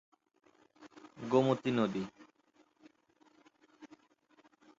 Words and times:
গোমতী 1.23 1.71
নদী 1.71 2.03